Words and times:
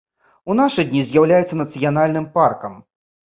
У 0.51 0.55
нашы 0.59 0.85
дні 0.93 1.03
з'яўляецца 1.09 1.59
нацыянальным 1.61 2.25
паркам. 2.39 2.81